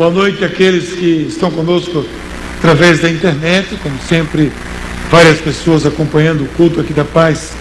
[0.00, 2.06] Boa noite àqueles que estão conosco
[2.56, 4.50] através da internet, como sempre,
[5.10, 7.52] várias pessoas acompanhando o culto aqui da paz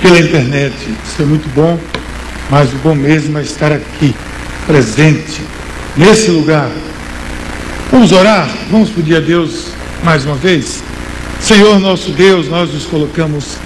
[0.00, 0.72] pela internet.
[1.06, 1.78] Isso é muito bom,
[2.48, 4.14] mas o bom mesmo é estar aqui,
[4.66, 5.42] presente,
[5.94, 6.70] nesse lugar.
[7.92, 9.66] Vamos orar, vamos pedir a Deus
[10.02, 10.82] mais uma vez.
[11.38, 13.58] Senhor nosso Deus, nós nos colocamos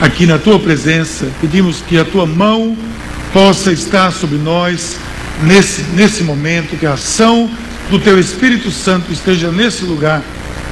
[0.00, 2.76] aqui na tua presença, pedimos que a tua mão
[3.32, 4.96] possa estar sobre nós
[5.42, 7.50] nesse, nesse momento, que a ação
[7.90, 10.22] do teu Espírito Santo esteja nesse lugar,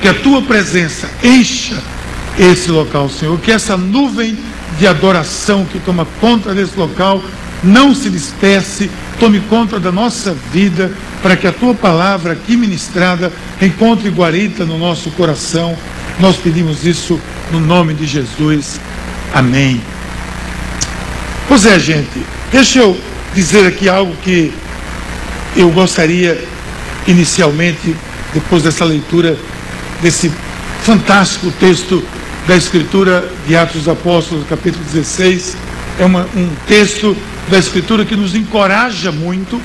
[0.01, 1.81] que a tua presença encha
[2.39, 4.39] esse local, Senhor, que essa nuvem
[4.79, 7.23] de adoração que toma conta desse local
[7.63, 8.91] não se disperse,
[9.21, 10.91] tome conta da nossa vida,
[11.23, 15.77] para que a tua palavra aqui ministrada encontre guarita no nosso coração.
[16.19, 17.21] Nós pedimos isso
[17.53, 18.81] no nome de Jesus.
[19.33, 19.81] Amém.
[21.47, 22.99] Pois é, gente, deixa eu
[23.35, 24.53] dizer aqui algo que
[25.57, 26.43] eu gostaria
[27.07, 27.97] inicialmente,
[28.33, 29.37] depois dessa leitura
[30.01, 30.33] desse
[30.83, 32.03] fantástico texto
[32.47, 35.57] da Escritura de Atos dos Apóstolos, capítulo 16.
[35.99, 37.17] É uma, um texto
[37.49, 39.61] da Escritura que nos encoraja muito.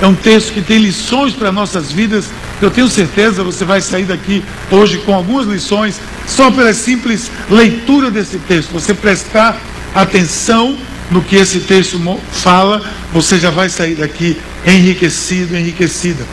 [0.00, 2.26] É um texto que tem lições para nossas vidas.
[2.60, 8.10] Eu tenho certeza você vai sair daqui hoje com algumas lições só pela simples leitura
[8.10, 8.72] desse texto.
[8.72, 9.60] Você prestar
[9.94, 10.76] atenção
[11.10, 12.00] no que esse texto
[12.32, 16.24] fala, você já vai sair daqui enriquecido, enriquecida.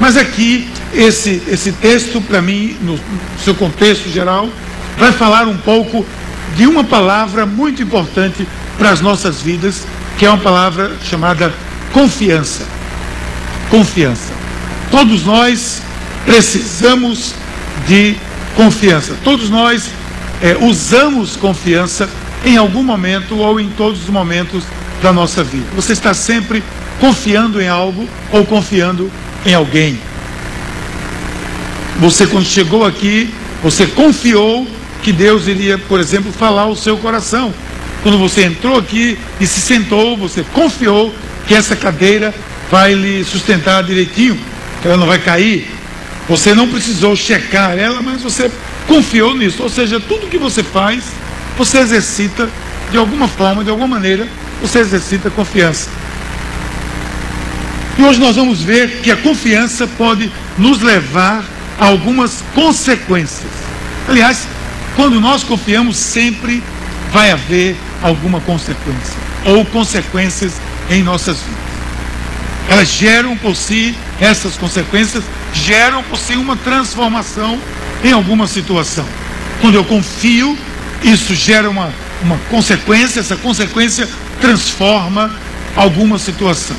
[0.00, 2.98] Mas aqui, esse, esse texto, para mim, no
[3.42, 4.48] seu contexto geral,
[4.98, 6.04] vai falar um pouco
[6.56, 8.46] de uma palavra muito importante
[8.78, 9.86] para as nossas vidas,
[10.18, 11.52] que é uma palavra chamada
[11.92, 12.64] confiança.
[13.70, 14.32] Confiança.
[14.90, 15.82] Todos nós
[16.24, 17.34] precisamos
[17.86, 18.16] de
[18.54, 19.16] confiança.
[19.24, 19.90] Todos nós
[20.42, 22.08] é, usamos confiança
[22.44, 24.64] em algum momento ou em todos os momentos
[25.02, 25.66] da nossa vida.
[25.74, 26.62] Você está sempre
[27.00, 29.10] confiando em algo ou confiando
[29.46, 29.98] em alguém.
[32.00, 34.66] Você, quando chegou aqui, você confiou
[35.02, 37.54] que Deus iria, por exemplo, falar ao seu coração.
[38.02, 41.14] Quando você entrou aqui e se sentou, você confiou
[41.46, 42.34] que essa cadeira
[42.70, 44.38] vai lhe sustentar direitinho,
[44.82, 45.70] que ela não vai cair.
[46.28, 48.50] Você não precisou checar ela, mas você
[48.86, 49.62] confiou nisso.
[49.62, 51.04] Ou seja, tudo que você faz,
[51.56, 52.48] você exercita
[52.90, 54.26] de alguma forma, de alguma maneira,
[54.60, 55.88] você exercita confiança.
[57.98, 61.44] E hoje nós vamos ver que a confiança pode nos levar
[61.78, 63.50] a algumas consequências.
[64.06, 64.46] Aliás,
[64.94, 66.62] quando nós confiamos, sempre
[67.10, 69.14] vai haver alguma consequência,
[69.44, 70.54] ou consequências
[70.90, 71.66] em nossas vidas.
[72.68, 75.24] Elas geram por si, essas consequências
[75.54, 77.58] geram por si uma transformação
[78.04, 79.06] em alguma situação.
[79.60, 80.58] Quando eu confio,
[81.02, 81.90] isso gera uma,
[82.22, 84.08] uma consequência, essa consequência
[84.40, 85.34] transforma
[85.74, 86.76] alguma situação.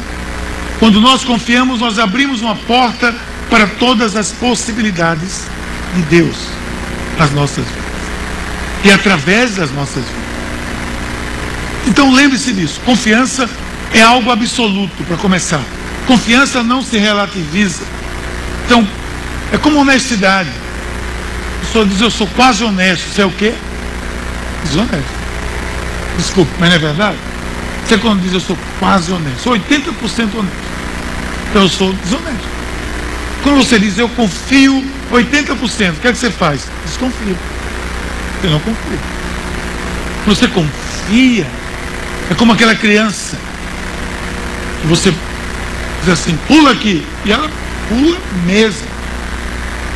[0.79, 3.13] Quando nós confiamos, nós abrimos uma porta
[3.49, 5.43] para todas as possibilidades
[5.95, 6.35] de Deus
[7.17, 7.83] nas nossas vidas
[8.83, 10.27] e através das nossas vidas.
[11.88, 13.49] Então lembre-se disso: confiança
[13.93, 15.61] é algo absoluto para começar.
[16.05, 17.83] Confiança não se relativiza.
[18.65, 18.88] Então,
[19.51, 20.49] é como honestidade.
[20.49, 23.03] A pessoa diz: Eu sou quase honesto.
[23.09, 23.53] Você é o quê?
[24.63, 25.17] Desonesto.
[26.17, 27.17] Desculpe, mas não é verdade?
[27.88, 30.66] Você quando diz eu sou quase honesto, sou 80% honesto.
[31.57, 32.47] Eu sou desonesto.
[33.41, 36.68] Quando você diz eu confio 80%, o que é que você faz?
[36.85, 37.35] Desconfia.
[38.40, 39.00] Você não confia.
[40.23, 41.47] Quando você confia,
[42.29, 43.35] é como aquela criança
[44.81, 45.12] que você
[46.01, 47.03] diz assim, pula aqui.
[47.25, 47.50] E ela
[47.89, 48.85] pula mesmo.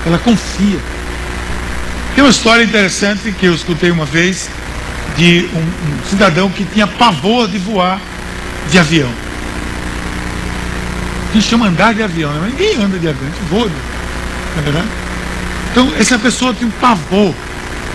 [0.08, 0.80] Ela confia.
[2.16, 4.50] Tem uma história interessante que eu escutei uma vez
[5.16, 8.02] de um, um cidadão que tinha pavor de voar
[8.72, 9.12] de avião.
[11.34, 12.40] Gente chama andar de avião, né?
[12.42, 13.72] mas ninguém anda de avião, a gente voa.
[14.58, 14.88] É verdade?
[15.72, 17.34] Então, essa pessoa tinha um pavor.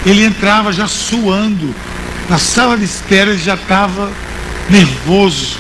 [0.05, 1.75] Ele entrava já suando.
[2.29, 4.11] Na sala de espera ele já estava
[4.71, 5.59] nervoso.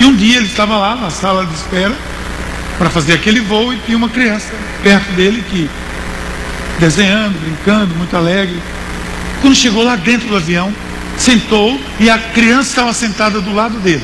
[0.00, 1.94] E um dia ele estava lá na sala de espera
[2.78, 4.52] para fazer aquele voo e tinha uma criança
[4.82, 5.70] perto dele que
[6.78, 8.60] desenhando, brincando, muito alegre.
[9.40, 10.72] Quando chegou lá dentro do avião,
[11.16, 14.02] sentou e a criança estava sentada do lado dele.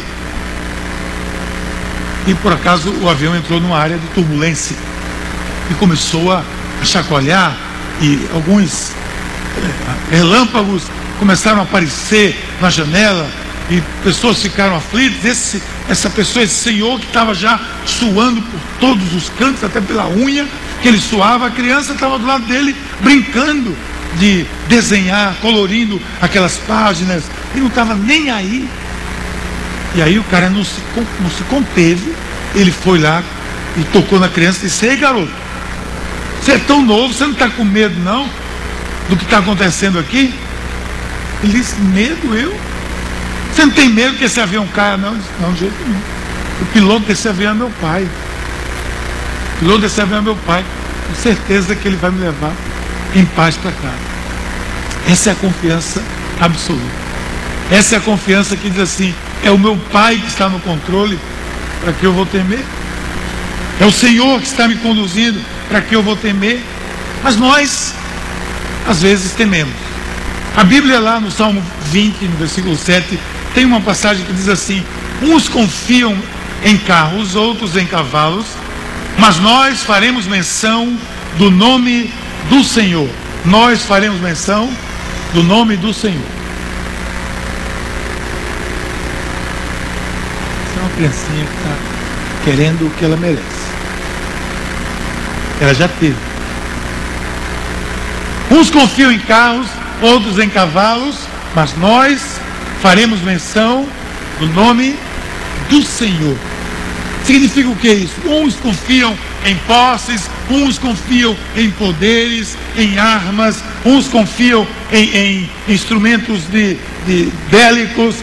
[2.27, 4.77] E por acaso o avião entrou numa área de turbulência
[5.71, 6.43] e começou a
[6.85, 7.57] chacoalhar
[8.01, 10.85] e alguns eh, relâmpagos
[11.19, 13.29] começaram a aparecer na janela
[13.71, 15.25] e pessoas ficaram aflitas.
[15.25, 20.09] Esse, essa pessoa, esse senhor que estava já suando por todos os cantos, até pela
[20.09, 20.47] unha
[20.83, 23.77] que ele suava, a criança estava do lado dele brincando
[24.19, 27.25] de desenhar, colorindo aquelas páginas,
[27.55, 28.69] e não estava nem aí.
[29.95, 30.81] E aí o cara não se,
[31.21, 32.15] não se conteve,
[32.55, 33.23] ele foi lá
[33.77, 35.33] e tocou na criança e disse: Ei, garoto,
[36.41, 38.29] você é tão novo, você não está com medo não
[39.09, 40.33] do que está acontecendo aqui?
[41.43, 42.57] Ele disse: Medo eu?
[43.53, 44.97] Você não tem medo que esse avião caia?
[44.97, 46.01] Não, disse, não, de jeito nenhum.
[46.63, 48.09] O piloto desse avião é meu pai.
[49.57, 50.65] O piloto desse avião é meu pai.
[51.09, 52.53] Com certeza que ele vai me levar
[53.15, 54.11] em paz para casa.
[55.09, 56.03] Essa é a confiança
[56.41, 57.00] absoluta.
[57.71, 59.15] Essa é a confiança que diz assim:
[59.45, 61.19] é o meu pai que está no controle,
[61.83, 62.65] para que eu vou temer?
[63.81, 66.61] É o Senhor que está me conduzindo, para que eu vou temer?
[67.23, 67.95] Mas nós,
[68.87, 69.75] às vezes, tememos.
[70.57, 73.19] A Bíblia, lá no Salmo 20, no versículo 7,
[73.55, 74.85] tem uma passagem que diz assim:
[75.23, 76.17] Uns confiam
[76.65, 78.47] em carros, outros em cavalos,
[79.19, 80.97] mas nós faremos menção
[81.39, 82.13] do nome
[82.49, 83.09] do Senhor.
[83.45, 84.71] Nós faremos menção
[85.33, 86.25] do nome do Senhor.
[90.67, 91.77] Essa é uma criancinha que está
[92.45, 93.41] querendo o que ela merece.
[95.61, 96.17] Ela já teve.
[98.51, 99.67] Uns confiam em carros,
[100.03, 101.17] outros em cavalos,
[101.55, 102.39] mas nós
[102.83, 103.89] faremos menção
[104.39, 104.95] do nome
[105.71, 106.37] do Senhor.
[107.25, 108.15] Significa o que é isso?
[108.27, 109.17] Uns confiam
[109.47, 116.77] em posses, uns confiam em poderes, em armas, uns confiam em, em instrumentos de,
[117.07, 118.17] de bélicos.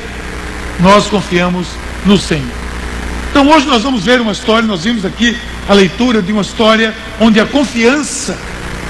[0.80, 1.68] Nós confiamos
[2.06, 2.67] no Senhor.
[3.38, 5.38] Então hoje nós vamos ver uma história, nós vimos aqui
[5.70, 8.36] a leitura de uma história onde a confiança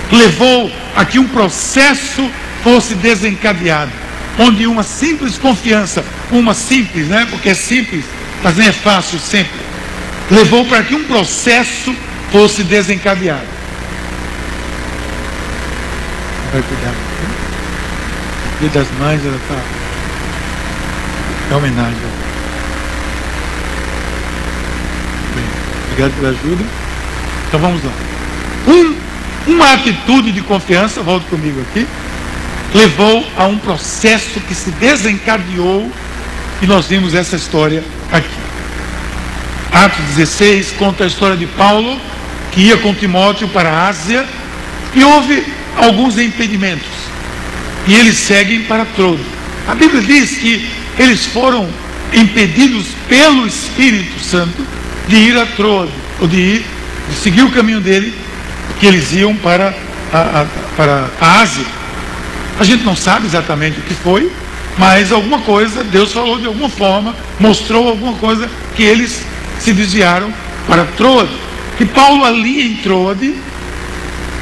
[0.09, 2.31] levou a que um processo
[2.63, 3.91] fosse desencadeado,
[4.39, 6.01] onde uma simples confiança,
[6.31, 7.27] uma simples, né?
[7.29, 8.05] Porque é simples,
[8.41, 9.59] mas nem é fácil sempre,
[10.31, 11.93] levou para que um processo
[12.31, 13.43] fosse desencadeado.
[16.53, 16.95] Vai cuidar.
[18.61, 19.61] Dia das mães, ela está.
[21.51, 22.26] É homenagem.
[25.97, 26.63] Obrigado pela ajuda.
[27.47, 27.91] Então vamos lá.
[28.67, 28.95] Um,
[29.47, 31.87] uma atitude de confiança, volto comigo aqui,
[32.73, 35.91] levou a um processo que se desencadeou
[36.61, 38.27] e nós vimos essa história aqui.
[39.71, 41.99] Atos 16 conta a história de Paulo,
[42.51, 44.25] que ia com Timóteo para a Ásia,
[44.93, 45.45] e houve
[45.75, 46.87] alguns impedimentos.
[47.87, 49.23] E eles seguem para Trodo.
[49.67, 51.67] A Bíblia diz que eles foram
[52.13, 54.76] impedidos pelo Espírito Santo
[55.07, 56.65] de ir a Trodo, ou de ir,
[57.09, 58.13] de seguir o caminho dele,
[58.79, 59.73] que eles iam para
[60.13, 60.45] a, a,
[60.75, 61.65] para a Ásia.
[62.59, 64.31] A gente não sabe exatamente o que foi,
[64.77, 69.21] mas alguma coisa, Deus falou de alguma forma, mostrou alguma coisa que eles
[69.59, 70.31] se desviaram
[70.67, 71.31] para Troade.
[71.79, 73.35] E Paulo ali em Troade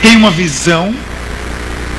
[0.02, 0.94] tem uma visão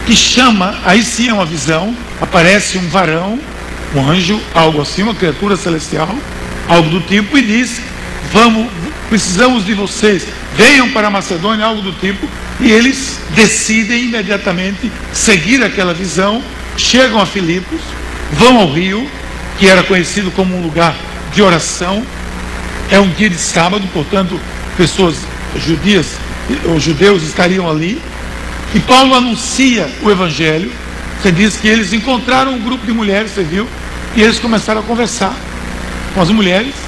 [0.06, 3.38] que chama, aí sim é uma visão, aparece um varão,
[3.94, 6.14] um anjo, algo assim, uma criatura celestial,
[6.68, 7.80] algo do tipo, e diz:
[8.32, 8.68] Vamos,
[9.08, 10.26] precisamos de vocês,
[10.56, 12.26] venham para a Macedônia, algo do tipo,
[12.60, 16.42] e eles decidem imediatamente seguir aquela visão,
[16.76, 17.80] chegam a Filipos,
[18.32, 19.08] vão ao rio,
[19.58, 20.94] que era conhecido como um lugar
[21.34, 22.04] de oração.
[22.90, 24.38] É um dia de sábado, portanto,
[24.76, 25.16] pessoas
[25.64, 26.06] judias
[26.64, 28.00] ou judeus estariam ali.
[28.74, 30.70] E Paulo anuncia o evangelho.
[31.20, 33.66] Você diz que eles encontraram um grupo de mulheres, você viu?
[34.14, 35.34] E eles começaram a conversar
[36.14, 36.85] com as mulheres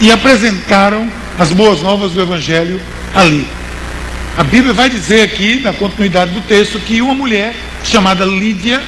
[0.00, 2.80] e apresentaram as boas novas do evangelho
[3.14, 3.46] ali.
[4.36, 8.82] A Bíblia vai dizer aqui, na continuidade do texto, que uma mulher chamada Lídia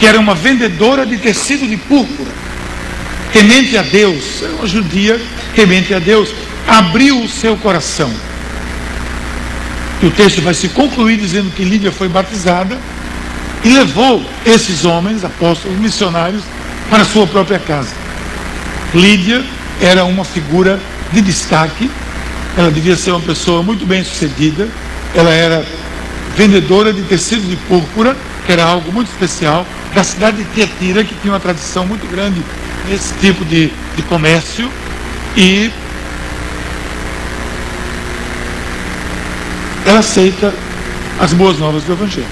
[0.00, 2.30] que era uma vendedora de tecido de púrpura,
[3.34, 5.20] temente a Deus, uma judia
[5.54, 6.30] temente a Deus,
[6.66, 8.10] abriu o seu coração.
[10.02, 12.78] E o texto vai se concluir dizendo que Lídia foi batizada
[13.62, 16.42] e levou esses homens, apóstolos, missionários,
[16.88, 17.94] para sua própria casa.
[18.94, 19.44] Lídia
[19.80, 20.78] era uma figura
[21.12, 21.90] de destaque,
[22.56, 24.68] ela devia ser uma pessoa muito bem sucedida,
[25.14, 25.64] ela era
[26.36, 31.14] vendedora de tecido de púrpura, que era algo muito especial, da cidade de Tiatira, que
[31.20, 32.40] tinha uma tradição muito grande
[32.88, 34.70] nesse tipo de, de comércio,
[35.36, 35.70] e
[39.86, 40.52] ela aceita
[41.18, 42.26] as boas novas do Evangelho.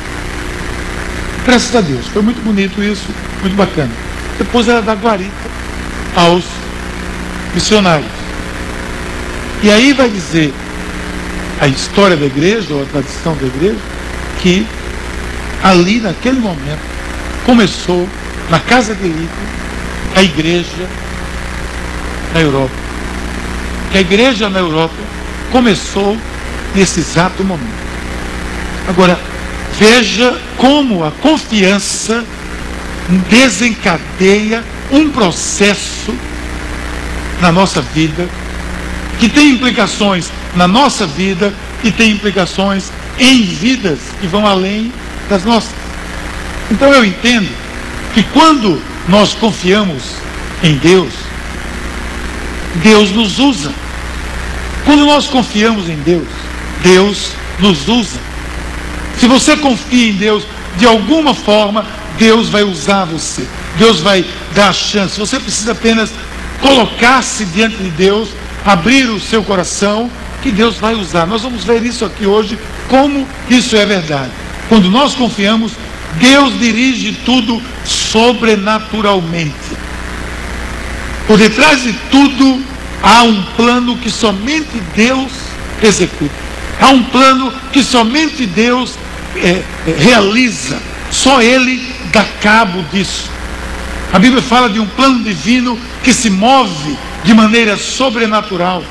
[1.45, 3.07] Graças a Deus, foi muito bonito isso,
[3.41, 3.91] muito bacana.
[4.39, 5.33] Depois ela dá guarita
[6.15, 6.45] aos
[7.55, 8.11] missionários.
[9.63, 10.53] E aí vai dizer
[11.61, 13.79] a história da igreja, ou a tradição da igreja,
[14.41, 14.67] que
[15.63, 16.81] ali naquele momento
[17.45, 18.09] começou
[18.51, 19.29] na casa de Lídia
[20.15, 20.89] a igreja
[22.33, 22.75] na Europa.
[23.91, 24.95] Que a igreja na Europa
[25.51, 26.17] começou
[26.75, 27.89] nesse exato momento.
[28.89, 29.19] Agora,
[29.79, 32.25] veja como a confiança
[33.31, 36.15] desencadeia um processo
[37.41, 38.29] na nossa vida
[39.19, 41.53] que tem implicações na nossa vida
[41.85, 44.93] e tem implicações em vidas que vão além
[45.29, 45.75] das nossas.
[46.71, 47.49] Então eu entendo
[48.15, 50.15] que quando nós confiamos
[50.63, 51.13] em Deus,
[52.77, 53.73] Deus nos usa.
[54.85, 56.29] Quando nós confiamos em Deus,
[56.83, 58.19] Deus nos usa.
[59.19, 60.45] Se você confia em Deus,
[60.77, 61.85] de alguma forma,
[62.19, 63.47] Deus vai usar você.
[63.77, 65.19] Deus vai dar a chance.
[65.19, 66.11] Você precisa apenas
[66.61, 68.31] colocar-se diante de Deus,
[68.65, 70.11] abrir o seu coração,
[70.43, 71.27] que Deus vai usar.
[71.27, 74.31] Nós vamos ver isso aqui hoje, como isso é verdade.
[74.69, 75.73] Quando nós confiamos,
[76.21, 79.55] Deus dirige tudo sobrenaturalmente.
[81.27, 82.63] Por detrás de tudo
[83.03, 85.33] há um plano que somente Deus
[85.83, 86.35] executa.
[86.81, 88.95] Há um plano que somente Deus
[89.37, 89.63] é,
[89.99, 90.81] realiza.
[91.11, 93.31] Só Ele dá cabo disso.
[94.13, 98.83] A Bíblia fala de um plano divino que se move de maneira sobrenatural.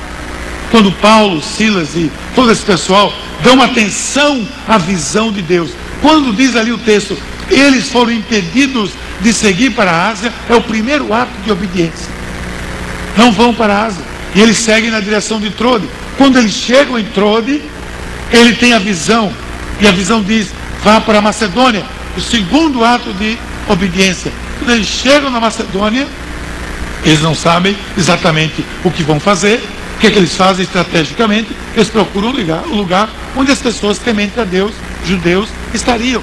[0.69, 5.71] Quando Paulo, Silas e todo esse pessoal dão atenção à visão de Deus.
[6.01, 7.17] Quando diz ali o texto,
[7.49, 12.07] eles foram impedidos de seguir para a Ásia, é o primeiro ato de obediência.
[13.15, 14.03] Não vão para a Ásia.
[14.35, 15.87] E eles seguem na direção de Trode.
[16.17, 17.61] Quando eles chegam em Trode,
[18.31, 19.33] ele tem a visão.
[19.79, 20.49] E a visão diz:
[20.83, 21.83] vá para a Macedônia.
[22.15, 24.31] O segundo ato de obediência.
[24.59, 26.07] Quando eles chegam na Macedônia,
[27.03, 29.63] eles não sabem exatamente o que vão fazer.
[29.95, 31.49] O que, é que eles fazem estrategicamente?
[31.75, 34.73] Eles procuram um lugar, lugar onde as pessoas tementes a Deus,
[35.05, 36.21] judeus, estariam.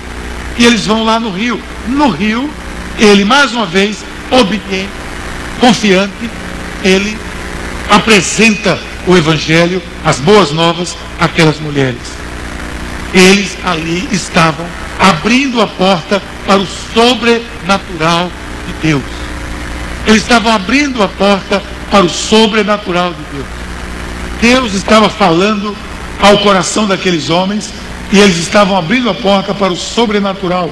[0.58, 1.60] E eles vão lá no rio.
[1.88, 2.48] No rio,
[2.98, 4.90] ele mais uma vez, obediente,
[5.60, 6.30] confiante,
[6.84, 7.18] ele
[7.90, 12.00] apresenta o Evangelho, as boas novas, àquelas mulheres.
[13.12, 14.66] Eles ali estavam
[14.98, 18.30] abrindo a porta para o sobrenatural
[18.66, 19.02] de Deus.
[20.06, 23.46] Eles estavam abrindo a porta para o sobrenatural de Deus.
[24.40, 25.74] Deus estava falando
[26.20, 27.72] ao coração daqueles homens
[28.12, 30.70] e eles estavam abrindo a porta para o sobrenatural.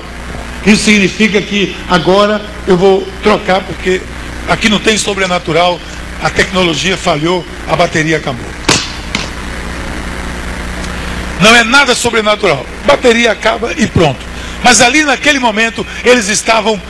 [0.67, 4.01] Isso significa que agora eu vou trocar, porque
[4.49, 5.81] aqui não tem sobrenatural,
[6.23, 8.52] a tecnologia falhou, a bateria acabou.
[11.43, 12.65] Não é nada sobrenatural.
[12.87, 14.21] Bateria acaba e pronto.
[14.63, 16.81] Mas ali naquele momento eles estavam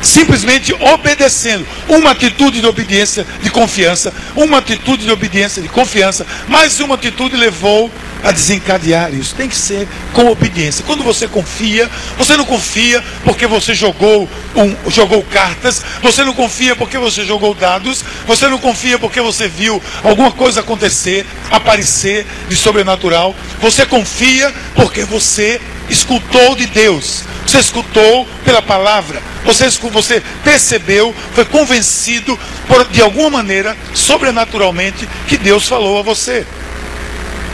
[0.00, 1.66] simplesmente obedecendo.
[1.88, 7.36] Uma atitude de obediência, de confiança, uma atitude de obediência, de confiança, mais uma atitude
[7.36, 7.90] levou
[8.22, 9.34] a desencadear isso.
[9.34, 10.84] Tem que ser com obediência.
[10.86, 16.76] Quando você confia, você não confia porque você jogou, um, jogou cartas, você não confia
[16.76, 22.56] porque você jogou dados, você não confia porque você viu alguma coisa acontecer, aparecer de
[22.56, 23.34] sobrenatural.
[23.60, 27.24] Você confia porque você escutou de Deus.
[27.46, 29.20] Você escutou pela palavra.
[29.44, 36.46] Você, você percebeu, foi convencido por, de alguma maneira, sobrenaturalmente, que Deus falou a você.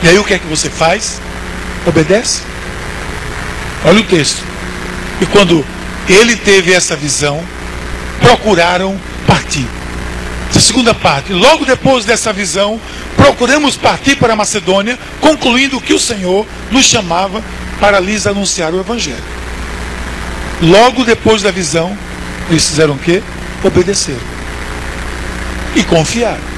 [0.02, 1.20] E aí o que é que você faz?
[1.86, 2.42] Obedece.
[3.84, 4.42] Olha o texto.
[5.20, 5.64] E quando
[6.08, 7.42] ele teve essa visão,
[8.20, 9.66] procuraram partir.
[10.54, 12.80] A segunda parte, logo depois dessa visão,
[13.16, 17.42] procuramos partir para a Macedônia, concluindo que o Senhor nos chamava
[17.80, 19.22] para lhes anunciar o Evangelho.
[20.62, 21.96] Logo depois da visão,
[22.48, 23.22] eles fizeram o quê?
[23.62, 24.20] Obedeceram.
[25.74, 26.56] E confiaram.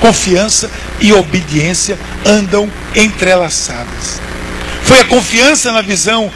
[0.00, 0.70] Confiança
[1.02, 4.20] e obediência andam entrelaçadas.
[4.84, 6.30] Foi a confiança na visão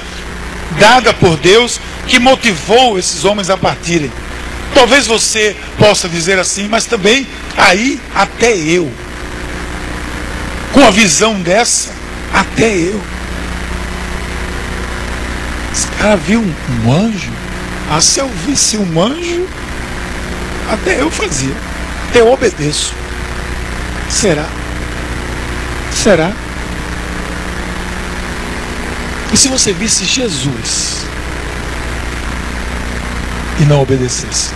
[0.78, 4.10] dada por Deus que motivou esses homens a partirem.
[4.74, 8.90] Talvez você possa dizer assim, mas também aí até eu.
[10.72, 11.90] Com a visão dessa,
[12.34, 13.00] até eu.
[15.72, 16.54] Esse cara viu um,
[16.84, 17.30] um anjo.
[17.90, 19.46] Ah, se eu visse um anjo,
[20.70, 21.54] até eu fazia.
[22.08, 23.05] Até eu obedeço.
[24.08, 24.46] Será?
[25.92, 26.32] Será?
[29.32, 31.04] E se você visse Jesus
[33.60, 34.52] e não obedecesse?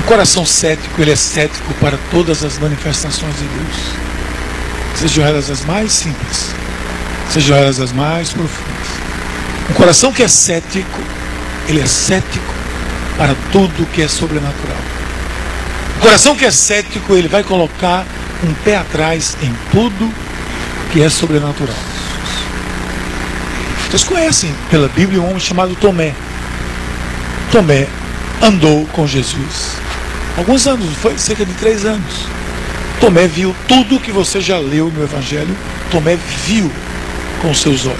[0.00, 3.76] O coração cético, ele é cético para todas as manifestações de Deus.
[4.96, 6.50] Sejam elas as mais simples,
[7.30, 8.88] sejam elas as mais profundas.
[9.70, 11.00] Um coração que é cético,
[11.68, 12.53] ele é cético
[13.16, 14.76] para tudo que é sobrenatural.
[15.98, 18.04] O coração que é cético, ele vai colocar
[18.42, 20.12] um pé atrás em tudo
[20.92, 21.76] que é sobrenatural.
[23.88, 26.14] Vocês conhecem pela Bíblia um homem chamado Tomé.
[27.52, 27.86] Tomé
[28.42, 29.76] andou com Jesus.
[30.36, 32.26] Alguns anos, foi cerca de três anos.
[33.00, 35.56] Tomé viu tudo que você já leu no Evangelho.
[35.90, 36.70] Tomé viu
[37.40, 37.98] com seus olhos.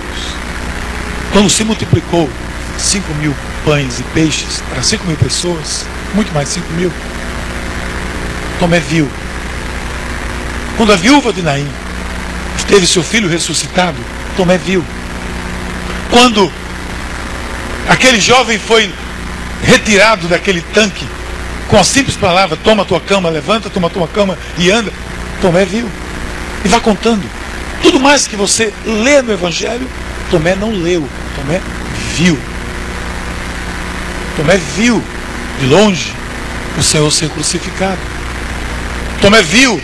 [1.33, 2.29] Quando se multiplicou
[2.79, 6.93] 5 mil pães e peixes para 5 mil pessoas, muito mais de 5 mil.
[8.59, 9.09] Tomé viu.
[10.77, 11.69] Quando a viúva de Naim
[12.69, 13.97] teve seu filho ressuscitado,
[14.37, 14.85] Tomé viu.
[16.11, 16.51] Quando
[17.89, 18.93] aquele jovem foi
[19.63, 21.07] retirado daquele tanque
[21.69, 24.93] com a simples palavra: toma tua cama, levanta, toma tua cama e anda,
[25.41, 25.89] Tomé viu.
[26.65, 27.25] E vai contando.
[27.83, 29.87] Tudo mais que você lê no Evangelho,
[30.31, 31.61] Tomé não leu, Tomé
[32.17, 32.39] viu.
[34.37, 35.03] Tomé viu
[35.61, 36.13] de longe
[36.79, 37.99] o Senhor ser crucificado.
[39.21, 39.81] Tomé viu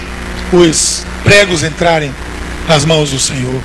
[0.53, 2.13] os pregos entrarem
[2.69, 3.63] nas mãos do Senhor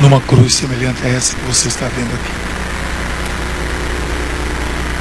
[0.00, 2.32] numa cruz semelhante a essa que você está vendo aqui.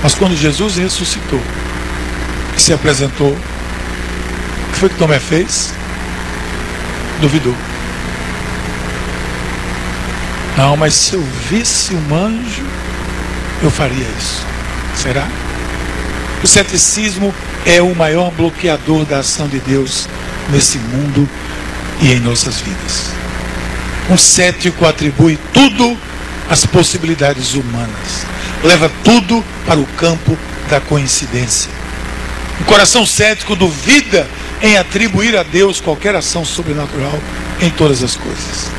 [0.01, 1.41] Mas quando Jesus ressuscitou
[2.57, 5.73] e se apresentou, o que foi que Tomé fez?
[7.21, 7.55] Duvidou.
[10.57, 12.65] Não, mas se eu visse um anjo,
[13.61, 14.52] eu faria isso.
[14.95, 15.27] Será?
[16.43, 17.33] O ceticismo
[17.65, 20.07] é o maior bloqueador da ação de Deus
[20.51, 21.27] nesse mundo
[22.01, 23.11] e em nossas vidas.
[24.09, 25.97] Um cético atribui tudo
[26.49, 28.25] às possibilidades humanas,
[28.63, 30.37] leva tudo para o campo
[30.69, 31.71] da coincidência.
[32.59, 34.27] O coração cético duvida
[34.61, 37.19] em atribuir a Deus qualquer ação sobrenatural
[37.61, 38.69] em todas as coisas.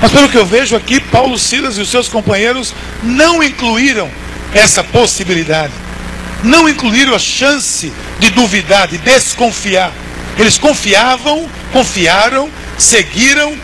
[0.00, 4.10] Mas pelo que eu vejo aqui, Paulo Silas e os seus companheiros não incluíram
[4.54, 5.72] essa possibilidade.
[6.42, 9.92] Não incluíram a chance de duvidar, de desconfiar.
[10.38, 13.56] Eles confiavam, confiaram, seguiram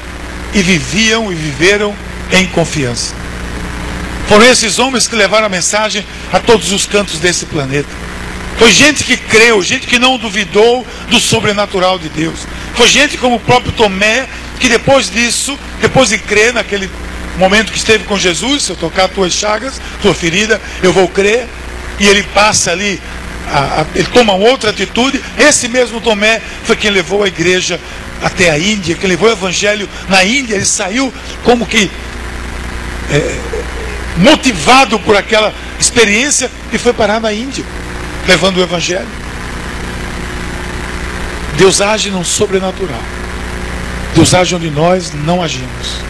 [0.54, 1.94] e viviam e viveram
[2.32, 3.14] em confiança.
[4.28, 7.88] Foram esses homens que levaram a mensagem a todos os cantos desse planeta.
[8.58, 12.40] Foi gente que creu, gente que não duvidou do sobrenatural de Deus.
[12.74, 14.28] Foi gente como o próprio Tomé,
[14.60, 16.90] que depois disso, depois de crer naquele
[17.38, 21.46] momento que esteve com Jesus, se eu tocar tuas chagas, tua ferida, eu vou crer.
[21.98, 23.00] E ele passa ali,
[23.50, 25.22] a, a, ele toma outra atitude.
[25.36, 27.80] Esse mesmo Tomé foi quem levou a igreja
[28.22, 30.54] até a Índia, quem levou o evangelho na Índia.
[30.56, 31.12] Ele saiu
[31.44, 31.90] como que
[33.10, 33.38] é,
[34.18, 37.64] motivado por aquela experiência e foi parar na Índia,
[38.26, 39.08] levando o evangelho.
[41.56, 43.02] Deus age no sobrenatural.
[44.14, 46.08] Deus age onde nós não agimos.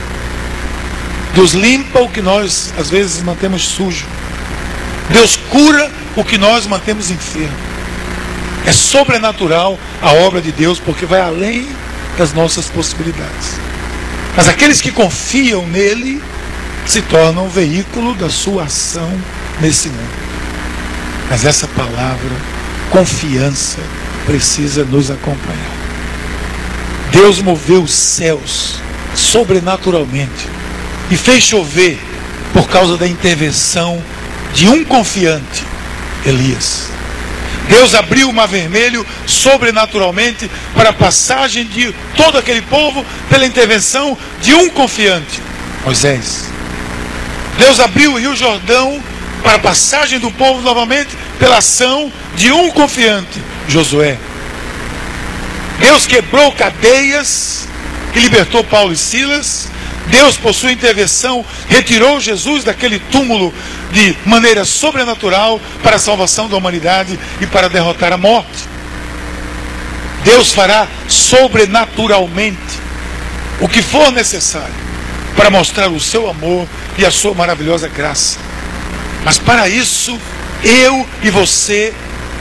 [1.34, 4.06] Deus limpa o que nós às vezes mantemos sujo.
[5.10, 7.56] Deus cura o que nós mantemos enfermo.
[8.66, 11.68] É sobrenatural a obra de Deus porque vai além
[12.16, 13.56] das nossas possibilidades.
[14.36, 16.22] Mas aqueles que confiam nele
[16.86, 19.10] se tornam o veículo da sua ação
[19.60, 20.28] nesse mundo.
[21.30, 22.30] Mas essa palavra,
[22.90, 23.78] confiança,
[24.26, 25.76] precisa nos acompanhar.
[27.10, 28.76] Deus moveu os céus
[29.14, 30.48] sobrenaturalmente
[31.11, 31.99] e fez chover
[32.53, 34.03] por causa da intervenção
[34.55, 35.64] de um confiante,
[36.25, 36.88] Elias.
[37.68, 44.16] Deus abriu o mar vermelho sobrenaturalmente para a passagem de todo aquele povo pela intervenção
[44.40, 45.40] de um confiante,
[45.85, 46.44] Moisés.
[47.59, 49.03] Deus abriu o rio Jordão
[49.42, 54.18] para a passagem do povo novamente pela ação de um confiante, Josué.
[55.79, 57.68] Deus quebrou cadeias
[58.14, 59.68] e libertou Paulo e Silas
[60.11, 63.53] Deus, por sua intervenção, retirou Jesus daquele túmulo
[63.92, 68.68] de maneira sobrenatural para a salvação da humanidade e para derrotar a morte.
[70.25, 72.59] Deus fará sobrenaturalmente
[73.61, 74.75] o que for necessário
[75.37, 76.66] para mostrar o seu amor
[76.97, 78.38] e a sua maravilhosa graça.
[79.25, 80.18] Mas para isso,
[80.64, 81.92] eu e você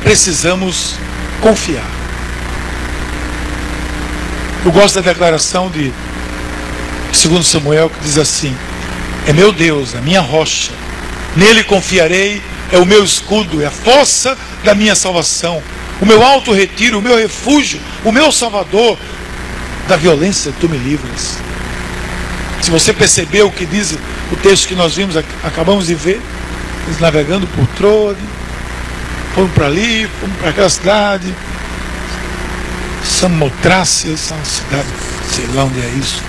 [0.04, 0.96] precisamos
[1.42, 1.86] confiar.
[4.66, 5.94] Eu gosto da declaração de
[7.18, 8.56] segundo Samuel, que diz assim:
[9.26, 10.72] É meu Deus, a minha rocha,
[11.36, 15.62] nele confiarei, é o meu escudo, é a força da minha salvação,
[16.02, 18.98] o meu alto retiro, o meu refúgio, o meu salvador,
[19.88, 21.38] da violência tu me livras.
[22.62, 23.98] Se você percebeu o que diz
[24.32, 26.22] o texto que nós vimos, acabamos de ver,
[26.86, 28.20] eles navegando por Troade,
[29.34, 31.34] foram para ali, foram para aquela cidade,
[33.04, 34.88] Samotrácia, essa cidade,
[35.32, 36.27] sei lá onde é isso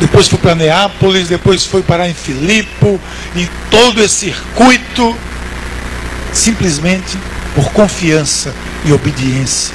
[0.00, 2.98] depois foi para Neápolis, depois foi parar em Filipe,
[3.36, 5.14] e todo esse circuito,
[6.32, 7.18] simplesmente
[7.54, 8.54] por confiança
[8.86, 9.74] e obediência.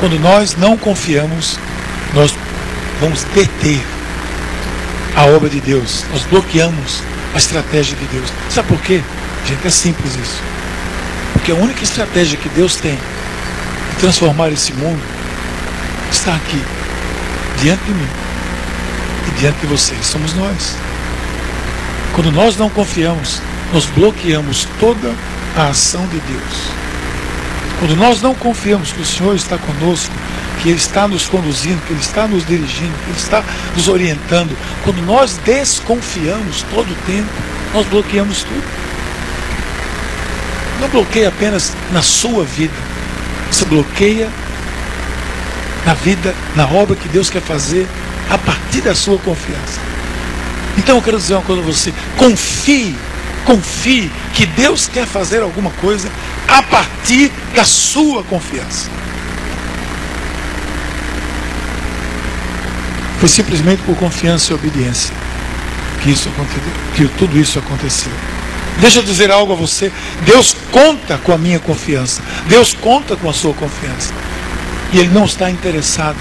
[0.00, 1.58] Quando nós não confiamos,
[2.14, 2.34] nós
[3.00, 3.80] vamos deter
[5.14, 7.02] a obra de Deus, nós bloqueamos
[7.34, 8.32] a estratégia de Deus.
[8.48, 9.02] Sabe por quê?
[9.46, 10.40] Gente, é simples isso.
[11.34, 15.02] Porque a única estratégia que Deus tem de transformar esse mundo
[16.10, 16.62] está aqui,
[17.60, 18.08] diante de mim
[19.28, 20.76] e diante de vocês somos nós.
[22.14, 23.40] Quando nós não confiamos,
[23.72, 25.14] nós bloqueamos toda
[25.56, 26.82] a ação de Deus.
[27.78, 30.12] Quando nós não confiamos que o Senhor está conosco,
[30.62, 33.42] que Ele está nos conduzindo, que Ele está nos dirigindo, que Ele está
[33.74, 37.28] nos orientando, quando nós desconfiamos todo o tempo,
[37.74, 38.64] nós bloqueamos tudo.
[40.80, 42.74] Não bloqueia apenas na sua vida,
[43.50, 44.28] você bloqueia
[45.84, 47.86] na vida, na obra que Deus quer fazer
[48.30, 49.80] a partir da sua confiança.
[50.76, 52.96] Então eu quero dizer uma coisa a você: confie,
[53.44, 56.10] confie que Deus quer fazer alguma coisa
[56.48, 58.90] a partir da sua confiança.
[63.18, 65.14] Foi simplesmente por confiança e obediência
[66.02, 68.10] que isso aconteceu, que tudo isso aconteceu.
[68.80, 69.92] Deixa eu dizer algo a você.
[70.24, 72.22] Deus conta com a minha confiança.
[72.48, 74.12] Deus conta com a sua confiança.
[74.92, 76.16] E Ele não está interessado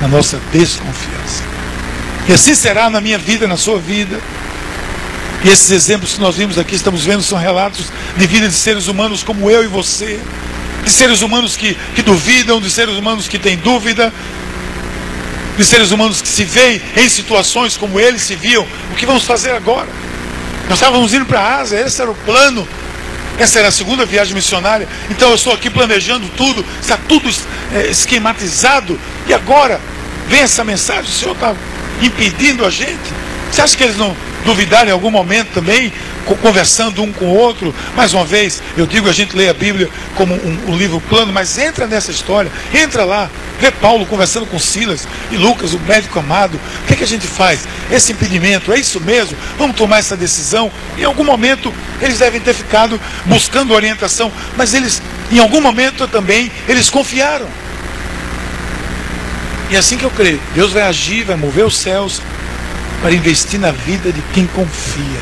[0.00, 1.42] na nossa desconfiança.
[2.28, 4.20] E assim será na minha vida, na sua vida.
[5.44, 8.86] E esses exemplos que nós vimos aqui, estamos vendo, são relatos de vida de seres
[8.88, 10.20] humanos como eu e você.
[10.84, 14.12] De seres humanos que, que duvidam, de seres humanos que têm dúvida,
[15.56, 18.66] de seres humanos que se veem em situações como eles se viam.
[18.92, 19.88] O que vamos fazer agora?
[20.68, 22.66] Nós estávamos indo para a Ásia, esse era o plano.
[23.38, 24.88] Essa era a segunda viagem missionária.
[25.08, 27.30] Então eu estou aqui planejando tudo, está tudo
[27.72, 28.98] é, esquematizado.
[29.28, 29.78] E agora
[30.26, 31.54] vem essa mensagem, o Senhor está
[32.02, 32.98] impedindo a gente.
[33.50, 35.92] Você acha que eles não duvidaram em algum momento também,
[36.40, 37.74] conversando um com o outro?
[37.94, 41.32] Mais uma vez, eu digo, a gente lê a Bíblia como um, um livro plano,
[41.32, 46.18] mas entra nessa história, entra lá, vê Paulo conversando com Silas e Lucas, o médico
[46.18, 46.58] amado.
[46.82, 47.66] O que, é que a gente faz?
[47.90, 49.36] Esse impedimento, é isso mesmo?
[49.58, 50.70] Vamos tomar essa decisão?
[50.96, 56.50] Em algum momento eles devem ter ficado buscando orientação, mas eles, em algum momento também,
[56.66, 57.46] eles confiaram.
[59.70, 62.22] E é assim que eu creio, Deus vai agir, vai mover os céus
[63.02, 65.20] para investir na vida de quem confia.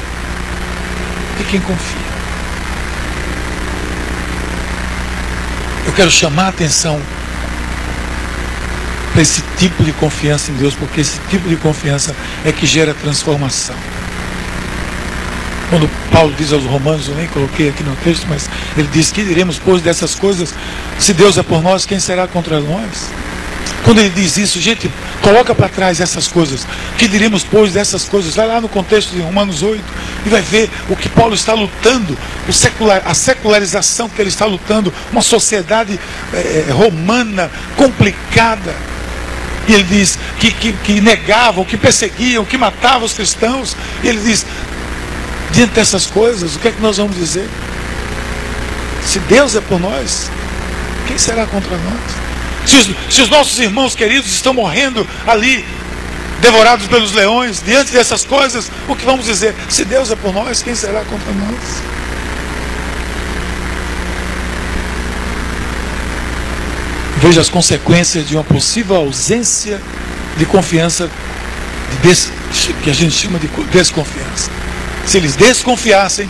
[1.38, 2.06] De quem confia.
[5.84, 7.00] Eu quero chamar a atenção
[9.12, 12.92] para esse tipo de confiança em Deus, porque esse tipo de confiança é que gera
[12.94, 13.76] transformação.
[15.70, 19.24] Quando Paulo diz aos Romanos, eu nem coloquei aqui no texto, mas ele diz que
[19.24, 20.54] diremos, pois, dessas coisas,
[20.98, 23.10] se Deus é por nós, quem será contra nós?
[23.84, 24.90] Quando ele diz isso, gente,
[25.22, 26.66] coloca para trás essas coisas.
[26.98, 28.34] Que diremos, pois, dessas coisas?
[28.34, 29.82] Vai lá no contexto de Romanos 8
[30.24, 32.16] e vai ver o que Paulo está lutando,
[32.50, 35.98] secular, a secularização que ele está lutando, uma sociedade
[36.32, 38.74] é, romana complicada.
[39.68, 43.76] E ele diz que, que, que negavam, que perseguiam, que matavam os cristãos.
[44.02, 44.46] E ele diz:
[45.52, 47.48] diante dessas coisas, o que é que nós vamos dizer?
[49.04, 50.30] Se Deus é por nós,
[51.06, 52.35] quem será contra nós?
[52.66, 55.64] Se os, se os nossos irmãos queridos estão morrendo ali,
[56.40, 59.54] devorados pelos leões, diante dessas coisas, o que vamos dizer?
[59.68, 61.82] Se Deus é por nós, quem será contra nós?
[67.18, 69.80] Veja as consequências de uma possível ausência
[70.36, 71.10] de confiança,
[71.90, 72.30] de des,
[72.82, 74.50] que a gente chama de desconfiança.
[75.06, 76.28] Se eles desconfiassem,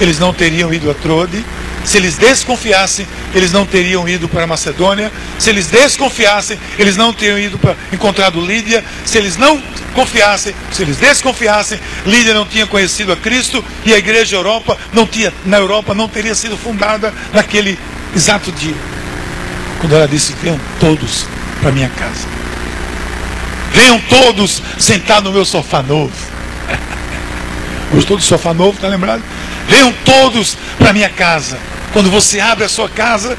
[0.00, 1.44] eles não teriam ido a Trode,
[1.86, 5.10] se eles desconfiassem, eles não teriam ido para Macedônia.
[5.38, 8.84] Se eles desconfiassem, eles não teriam ido para encontrado Lídia.
[9.04, 9.62] Se eles não
[9.94, 15.06] confiassem, se eles desconfiassem, Lídia não tinha conhecido a Cristo e a igreja Europa não
[15.06, 17.78] tinha, na Europa não teria sido fundada naquele
[18.16, 18.74] exato dia.
[19.78, 21.24] Quando ela disse: "Venham todos
[21.60, 22.26] para minha casa.
[23.72, 26.12] Venham todos sentar no meu sofá novo."
[27.94, 29.22] Gostou do sofá novo, está lembrado?
[29.68, 31.75] Venham todos para minha casa.
[31.96, 33.38] Quando você abre a sua casa,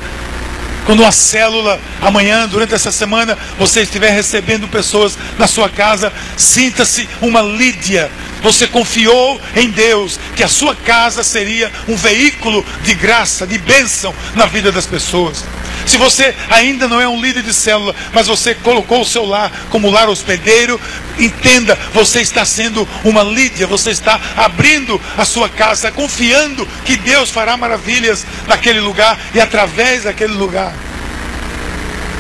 [0.84, 7.08] quando uma célula, amanhã, durante essa semana, você estiver recebendo pessoas na sua casa, sinta-se
[7.22, 8.10] uma Lídia.
[8.42, 14.12] Você confiou em Deus que a sua casa seria um veículo de graça, de bênção
[14.34, 15.46] na vida das pessoas.
[15.86, 19.52] Se você ainda não é um líder de célula, mas você colocou o seu lar
[19.70, 20.80] como lar hospedeiro,
[21.18, 27.30] entenda, você está sendo uma Lídia, você está abrindo a sua casa, confiando que Deus
[27.30, 30.74] fará maravilhas naquele lugar e através daquele lugar.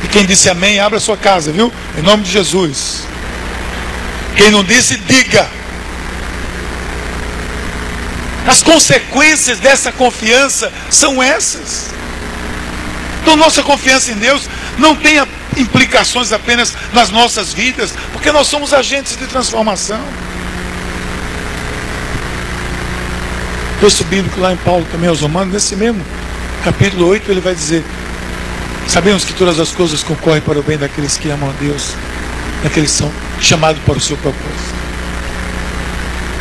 [0.03, 1.71] E quem disse amém, abra a sua casa, viu?
[1.97, 3.03] Em nome de Jesus.
[4.35, 5.49] Quem não disse, diga.
[8.47, 11.96] As consequências dessa confiança são essas.
[13.21, 15.21] Então, nossa confiança em Deus não tem
[15.58, 20.01] implicações apenas nas nossas vidas, porque nós somos agentes de transformação.
[23.80, 26.03] Texto bíblico lá em Paulo também aos Romanos, nesse mesmo
[26.63, 27.84] capítulo 8, ele vai dizer:
[28.88, 31.93] Sabemos que todas as coisas concorrem para o bem daqueles que amam a Deus,
[32.63, 34.77] daqueles que são chamados para o seu propósito.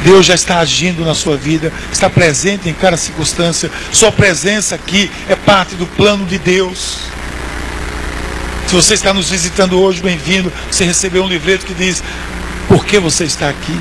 [0.03, 3.71] Deus já está agindo na sua vida, está presente em cada circunstância.
[3.93, 6.99] Sua presença aqui é parte do plano de Deus.
[8.67, 10.53] Se você está nos visitando hoje, bem-vindo.
[10.69, 12.03] Você recebeu um livreto que diz:
[12.67, 13.81] Por que você está aqui?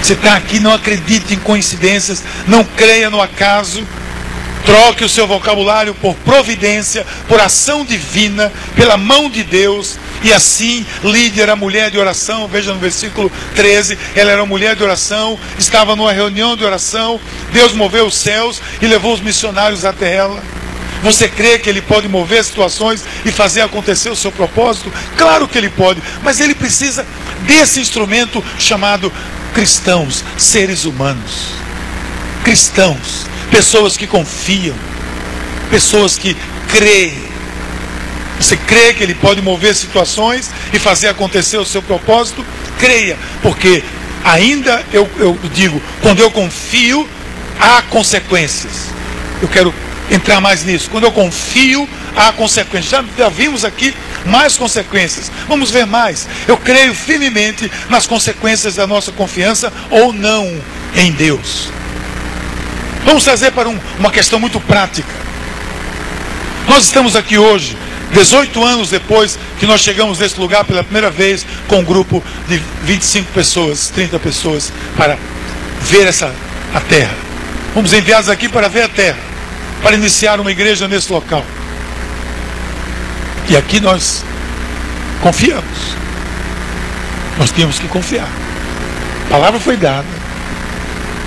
[0.00, 3.86] Você está aqui, não acredite em coincidências, não creia no acaso.
[4.64, 9.98] Troque o seu vocabulário por providência, por ação divina, pela mão de Deus.
[10.22, 14.82] E assim, Lídia era mulher de oração, veja no versículo 13, ela era mulher de
[14.82, 17.18] oração, estava numa reunião de oração,
[17.52, 20.42] Deus moveu os céus e levou os missionários até ela.
[21.02, 24.92] Você crê que ele pode mover situações e fazer acontecer o seu propósito?
[25.16, 27.06] Claro que ele pode, mas ele precisa
[27.46, 29.10] desse instrumento chamado
[29.54, 31.54] cristãos, seres humanos.
[32.44, 34.76] Cristãos, pessoas que confiam,
[35.70, 36.36] pessoas que
[36.68, 37.29] creem.
[38.40, 42.44] Você crê que ele pode mover situações e fazer acontecer o seu propósito?
[42.78, 43.84] Creia, porque
[44.24, 47.06] ainda eu, eu digo, quando eu confio,
[47.60, 48.86] há consequências.
[49.42, 49.74] Eu quero
[50.10, 50.88] entrar mais nisso.
[50.90, 52.90] Quando eu confio, há consequências.
[52.90, 55.30] Já, já vimos aqui mais consequências.
[55.46, 56.26] Vamos ver mais.
[56.48, 60.60] Eu creio firmemente nas consequências da nossa confiança ou não
[60.96, 61.70] em Deus.
[63.04, 65.20] Vamos trazer para um, uma questão muito prática.
[66.68, 67.76] Nós estamos aqui hoje,
[68.12, 72.60] 18 anos depois que nós chegamos nesse lugar pela primeira vez, com um grupo de
[72.82, 75.16] 25 pessoas, 30 pessoas, para
[75.82, 76.34] ver essa
[76.74, 77.14] a terra.
[77.72, 79.18] Fomos enviados aqui para ver a terra,
[79.82, 81.44] para iniciar uma igreja nesse local.
[83.48, 84.24] E aqui nós
[85.22, 85.96] confiamos.
[87.38, 88.28] Nós tínhamos que confiar.
[89.26, 90.06] A palavra foi dada,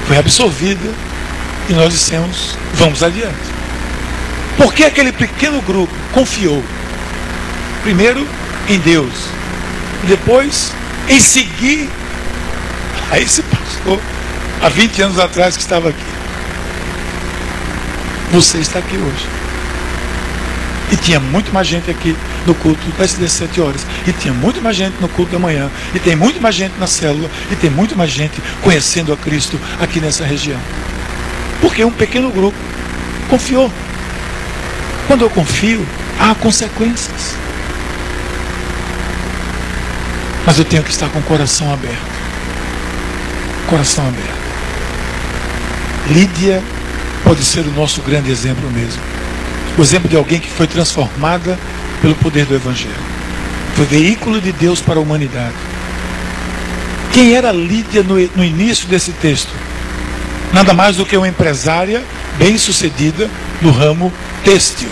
[0.07, 0.89] foi absorvida
[1.69, 3.52] e nós dissemos: vamos adiante.
[4.57, 6.63] Por que aquele pequeno grupo confiou?
[7.83, 8.27] Primeiro
[8.69, 9.13] em Deus,
[10.07, 10.71] depois
[11.09, 11.89] em seguir
[13.11, 13.99] a esse pastor
[14.61, 16.05] há 20 anos atrás que estava aqui.
[18.31, 19.27] Você está aqui hoje.
[20.91, 23.85] E tinha muito mais gente aqui no culto das 17 horas.
[24.07, 25.69] E tinha muito mais gente no culto da manhã.
[25.93, 27.29] E tem muito mais gente na célula.
[27.51, 30.59] E tem muito mais gente conhecendo a Cristo aqui nessa região.
[31.61, 32.57] Porque um pequeno grupo
[33.29, 33.71] confiou.
[35.07, 35.85] Quando eu confio,
[36.19, 37.35] há consequências.
[40.45, 42.13] Mas eu tenho que estar com o coração aberto.
[43.67, 44.43] Coração aberto.
[46.09, 46.61] Lídia
[47.23, 49.01] pode ser o nosso grande exemplo mesmo.
[49.77, 51.57] O exemplo de alguém que foi transformada
[52.01, 52.93] pelo poder do Evangelho.
[53.75, 55.55] Foi veículo de Deus para a humanidade.
[57.13, 59.51] Quem era Lídia no, no início desse texto?
[60.51, 62.03] Nada mais do que uma empresária
[62.37, 63.29] bem-sucedida
[63.61, 64.11] no ramo
[64.43, 64.89] têxtil.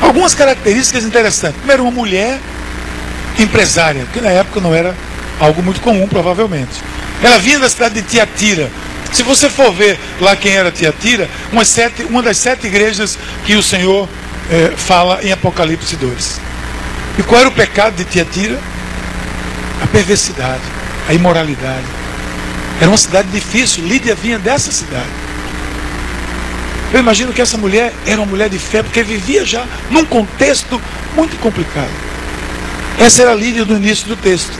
[0.00, 1.58] Algumas características interessantes.
[1.58, 2.38] Primeiro, uma mulher
[3.38, 4.94] empresária, que na época não era
[5.38, 6.82] algo muito comum, provavelmente.
[7.22, 8.70] Ela vinha da cidade de Tiatira,
[9.12, 13.54] se você for ver lá quem era Tiatira, uma, sete, uma das sete igrejas que
[13.54, 14.08] o Senhor
[14.50, 16.40] é, fala em Apocalipse 2.
[17.18, 18.58] E qual era o pecado de Tiatira?
[19.82, 20.62] A perversidade,
[21.08, 21.84] a imoralidade.
[22.80, 25.21] Era uma cidade difícil, Lídia vinha dessa cidade.
[26.92, 30.80] Eu imagino que essa mulher era uma mulher de fé, porque vivia já num contexto
[31.16, 31.90] muito complicado.
[32.98, 34.52] Essa era a Lídia do início do texto.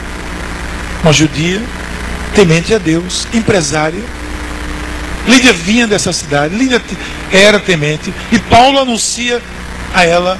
[1.03, 1.61] Uma judia,
[2.33, 4.03] temente a Deus, empresária,
[5.27, 6.81] Lídia vinha dessa cidade, Lídia
[7.31, 9.41] era temente, e Paulo anuncia
[9.93, 10.39] a ela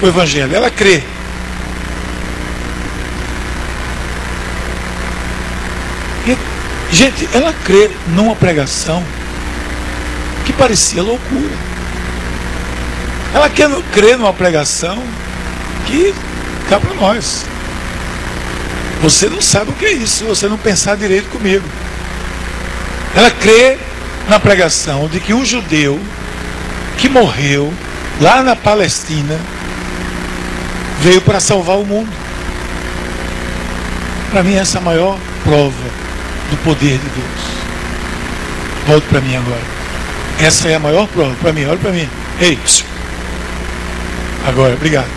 [0.00, 0.54] o Evangelho.
[0.54, 1.02] Ela crê.
[6.26, 6.36] E,
[6.94, 9.04] gente, ela crê numa pregação
[10.44, 11.54] que parecia loucura.
[13.34, 15.02] Ela quer crer numa pregação
[15.86, 16.14] que
[16.68, 17.44] cá para nós.
[19.02, 21.64] Você não sabe o que é isso se você não pensar direito comigo.
[23.14, 23.76] Ela crê
[24.28, 26.00] na pregação de que um judeu
[26.96, 27.72] que morreu
[28.20, 29.38] lá na Palestina
[31.00, 32.10] veio para salvar o mundo.
[34.30, 36.04] Para mim, essa é a maior prova
[36.50, 37.54] do poder de Deus.
[38.86, 39.83] Volte para mim agora.
[40.40, 41.34] Essa é a maior prova.
[41.40, 42.08] Para mim, olha para mim.
[42.40, 42.58] Ei,
[44.46, 45.08] agora, obrigado.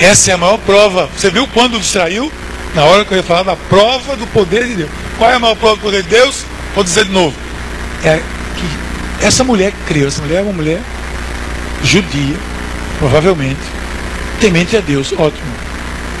[0.00, 1.08] Essa é a maior prova.
[1.16, 2.32] Você viu quando distraiu?
[2.74, 4.90] Na hora que eu ia falar da prova do poder de Deus.
[5.16, 6.44] Qual é a maior prova do poder de Deus?
[6.74, 7.34] Vou dizer de novo
[8.04, 8.22] é
[8.56, 10.80] que essa mulher que criou, essa mulher é uma mulher
[11.82, 12.36] judia,
[12.98, 13.60] provavelmente,
[14.40, 15.52] temente a Deus, ótimo.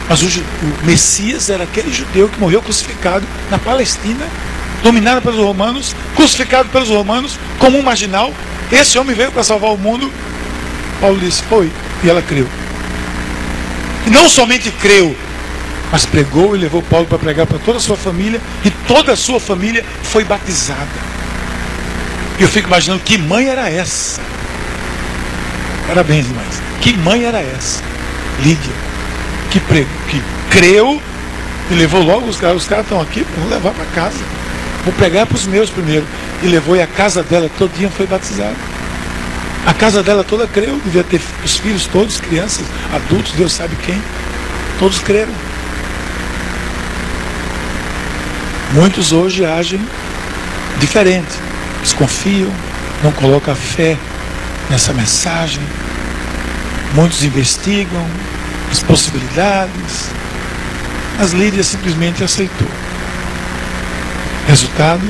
[0.08, 4.26] Mas o, o Messias era aquele judeu que morreu crucificado na Palestina,
[4.82, 8.32] dominado pelos romanos, crucificado pelos romanos, como um marginal.
[8.70, 10.10] Esse homem veio para salvar o mundo.
[11.00, 11.70] Paulo disse, foi.
[12.02, 12.48] E ela creu.
[14.06, 15.16] E não somente creu,
[15.90, 19.16] mas pregou e levou Paulo para pregar para toda a sua família, e toda a
[19.16, 21.08] sua família foi batizada.
[22.38, 24.20] E eu fico imaginando que mãe era essa.
[25.86, 26.62] Parabéns, demais.
[26.80, 27.82] Que mãe era essa?
[28.40, 28.72] Lídia.
[29.50, 29.86] Que, pre...
[30.08, 31.02] que creu
[31.70, 32.58] e levou logo os caras.
[32.58, 34.18] Os caras estão aqui, vou levar para casa.
[34.84, 36.06] Vou pregar para os meus primeiro.
[36.42, 38.56] E levou e a casa dela todinha foi batizada.
[39.66, 42.64] A casa dela toda creu, devia ter os filhos todos, crianças,
[42.94, 44.00] adultos, Deus sabe quem.
[44.78, 45.32] Todos creram.
[48.72, 49.80] Muitos hoje agem
[50.78, 51.32] diferente,
[51.82, 52.50] desconfiam,
[53.02, 53.96] não colocam fé
[54.70, 55.62] nessa mensagem.
[56.94, 58.06] Muitos investigam
[58.70, 60.10] as possibilidades.
[61.18, 62.68] As Lídia simplesmente aceitou.
[64.48, 65.02] Resultado,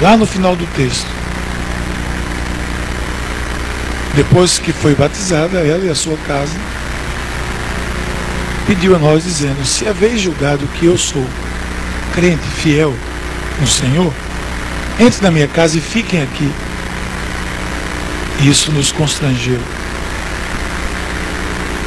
[0.00, 1.06] lá no final do texto,
[4.14, 6.54] depois que foi batizada, ela e a sua casa,
[8.66, 11.26] pediu a nós dizendo: Se haveis julgado que eu sou
[12.14, 12.94] crente, fiel
[13.60, 14.10] no Senhor,
[14.98, 16.50] entre na minha casa e fiquem aqui.
[18.40, 19.60] Isso nos constrangeu.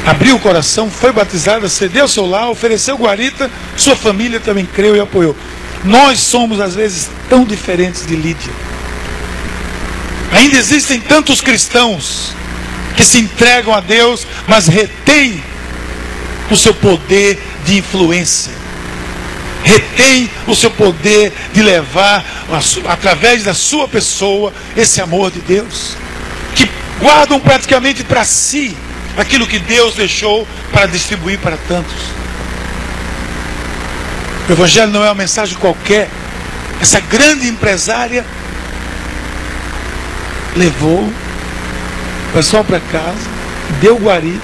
[0.06, 5.00] Abriu o coração, foi batizada, cedeu seu lar, ofereceu guarita, sua família também creu e
[5.00, 5.36] apoiou.
[5.84, 8.52] Nós somos, às vezes, tão diferentes de Lídia.
[10.32, 12.32] Ainda existem tantos cristãos
[12.96, 15.42] que se entregam a Deus, mas retêm
[16.50, 18.58] o seu poder de influência
[19.62, 22.24] retém o seu poder de levar,
[22.88, 25.96] através da sua pessoa, esse amor de Deus.
[26.54, 26.68] Que
[27.00, 28.76] guardam praticamente para si
[29.16, 32.17] aquilo que Deus deixou para distribuir para tantos.
[34.48, 36.08] O Evangelho não é uma mensagem qualquer.
[36.80, 38.24] Essa grande empresária
[40.56, 43.28] levou o pessoal para casa,
[43.80, 44.40] deu guarita,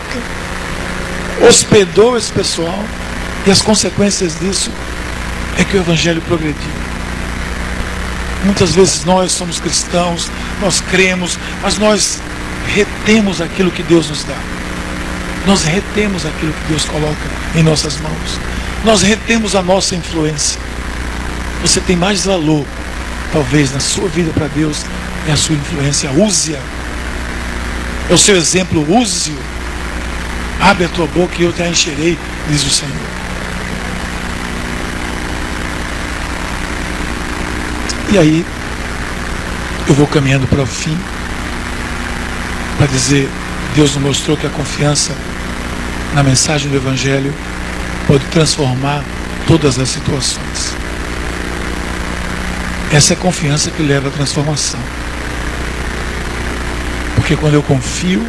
[1.49, 2.85] hospedou esse pessoal,
[3.47, 4.71] e as consequências disso
[5.59, 6.85] é que o Evangelho progrediu.
[8.45, 12.21] Muitas vezes nós somos cristãos, nós cremos, mas nós
[12.67, 14.37] retemos aquilo que Deus nos dá.
[15.47, 18.54] Nós retemos aquilo que Deus coloca em nossas mãos.
[18.85, 20.61] Nós retemos a nossa influência.
[21.63, 22.67] Você tem mais valor,
[23.33, 24.85] talvez, na sua vida para Deus,
[25.27, 26.11] é a sua influência.
[26.11, 26.61] Use-a.
[28.11, 29.39] É o seu exemplo, use-o.
[30.61, 32.19] Abre a tua boca e eu te encherei,
[32.49, 32.93] diz o Senhor.
[38.13, 38.47] E aí
[39.89, 40.97] eu vou caminhando para o fim
[42.77, 43.29] para dizer,
[43.75, 45.13] Deus nos mostrou que a confiança
[46.15, 47.35] na mensagem do Evangelho
[48.15, 49.03] pode transformar
[49.45, 50.73] todas as situações.
[52.93, 54.79] Essa é a confiança que leva à transformação.
[57.17, 58.25] Porque quando eu confio,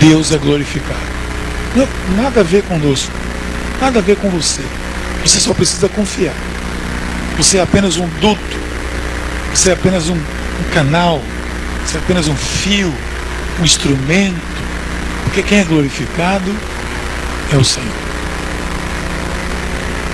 [0.00, 0.98] Deus é glorificado.
[1.76, 3.12] Não, nada a ver conosco,
[3.82, 4.62] nada a ver com você.
[5.22, 6.34] Você só precisa confiar.
[7.36, 8.56] Você é apenas um duto,
[9.52, 11.20] você é apenas um, um canal,
[11.84, 12.94] você é apenas um fio,
[13.60, 14.40] um instrumento,
[15.24, 16.50] porque quem é glorificado
[17.52, 18.03] é o Senhor.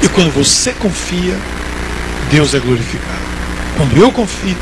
[0.03, 1.37] E quando você confia,
[2.31, 3.21] Deus é glorificado.
[3.77, 4.57] Quando eu confio,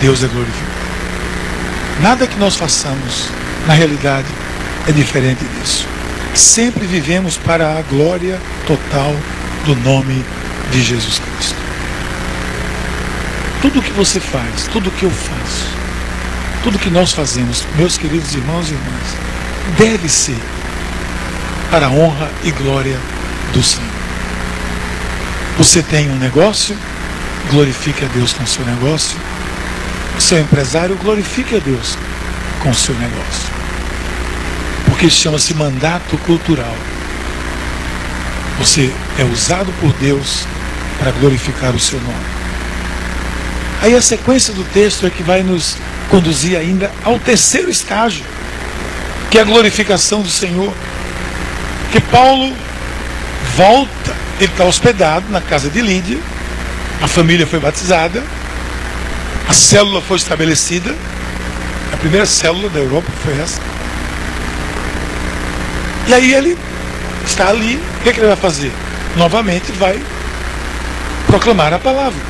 [0.00, 0.74] Deus é glorificado.
[2.02, 3.28] Nada que nós façamos,
[3.66, 4.26] na realidade,
[4.88, 5.86] é diferente disso.
[6.34, 9.14] Sempre vivemos para a glória total
[9.64, 10.24] do nome
[10.72, 11.56] de Jesus Cristo.
[13.62, 15.66] Tudo que você faz, tudo que eu faço,
[16.62, 20.38] tudo que nós fazemos, meus queridos irmãos e irmãs, deve ser
[21.70, 22.98] para a honra e glória
[23.52, 23.93] do Senhor.
[25.56, 26.76] Você tem um negócio,
[27.50, 29.16] glorifique a Deus com o seu negócio.
[30.32, 31.96] Um empresário, glorifique a Deus
[32.60, 33.52] com o seu negócio.
[34.86, 36.74] Porque chama-se mandato cultural.
[38.58, 40.46] Você é usado por Deus
[40.98, 42.24] para glorificar o seu nome.
[43.82, 45.76] Aí a sequência do texto é que vai nos
[46.08, 48.24] conduzir ainda ao terceiro estágio,
[49.30, 50.72] que é a glorificação do Senhor.
[51.92, 52.52] Que Paulo
[53.56, 56.18] volta, ele está hospedado na casa de Lídia,
[57.00, 58.22] a família foi batizada,
[59.48, 60.94] a célula foi estabelecida,
[61.92, 63.60] a primeira célula da Europa foi essa.
[66.06, 66.58] E aí ele
[67.26, 68.72] está ali, o que, é que ele vai fazer?
[69.16, 70.02] Novamente vai
[71.26, 72.20] proclamar a palavra,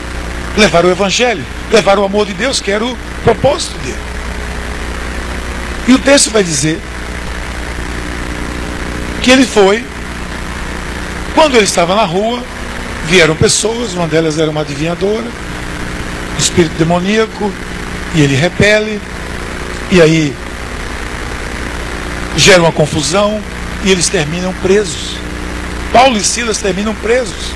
[0.57, 3.99] levar o evangelho, levar o amor de Deus, que era o propósito dele.
[5.87, 6.81] E o texto vai dizer
[9.23, 9.85] que ele foi,
[11.35, 12.43] quando ele estava na rua,
[13.07, 15.27] vieram pessoas, uma delas era uma adivinhadora,
[16.39, 17.53] espírito demoníaco,
[18.15, 19.01] e ele repele,
[19.91, 20.35] e aí
[22.37, 23.43] gera uma confusão,
[23.85, 25.17] e eles terminam presos.
[25.93, 27.53] Paulo e Silas terminam presos,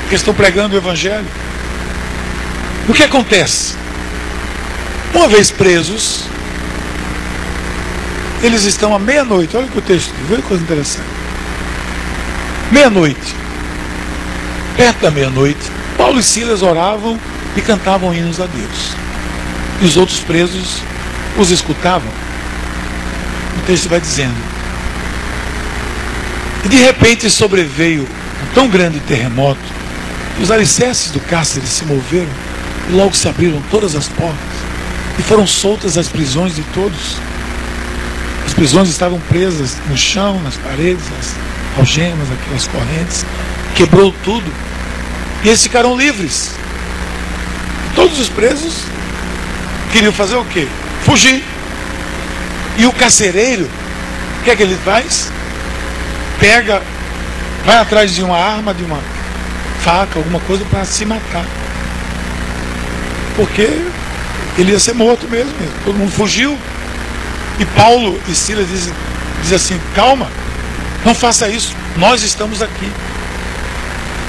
[0.00, 1.26] porque estão pregando o Evangelho.
[2.88, 3.76] O que acontece?
[5.14, 6.24] Uma vez presos,
[8.42, 9.56] eles estão à meia-noite.
[9.56, 11.17] Olha o que o texto diz, olha que coisa interessante.
[12.70, 13.34] Meia-noite.
[14.76, 15.58] Perto da meia-noite,
[15.96, 17.18] Paulo e Silas oravam
[17.56, 18.94] e cantavam hinos a Deus.
[19.80, 20.82] E os outros presos
[21.38, 22.10] os escutavam.
[23.56, 24.36] O texto vai dizendo:
[26.64, 29.60] E de repente sobreveio um tão grande terremoto,
[30.36, 32.28] que os alicerces do cárcere se moveram
[32.90, 34.58] e logo se abriram todas as portas
[35.18, 37.16] e foram soltas as prisões de todos.
[38.44, 41.47] As prisões estavam presas no chão, nas paredes, as
[41.78, 43.24] algemas, aquelas correntes.
[43.74, 44.50] Quebrou tudo.
[45.44, 46.52] E eles ficaram livres.
[47.94, 48.84] Todos os presos
[49.92, 50.66] queriam fazer o quê?
[51.04, 51.42] Fugir.
[52.76, 55.30] E o carcereiro, o que é que ele faz?
[56.38, 56.82] Pega,
[57.64, 59.00] vai atrás de uma arma, de uma
[59.80, 61.44] faca, alguma coisa para se matar.
[63.36, 63.68] Porque
[64.56, 65.52] ele ia ser morto mesmo.
[65.84, 66.56] Todo mundo fugiu.
[67.58, 68.92] E Paulo e Silas dizem,
[69.42, 70.28] dizem assim: calma,
[71.08, 72.92] não faça isso, nós estamos aqui.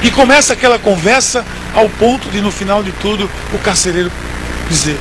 [0.02, 4.10] E começa aquela conversa ao ponto de, no final de tudo, o carcereiro
[4.70, 4.98] dizer: